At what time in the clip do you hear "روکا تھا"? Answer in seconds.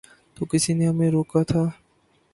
1.11-1.63